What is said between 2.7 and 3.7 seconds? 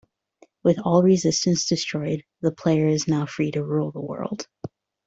is now free to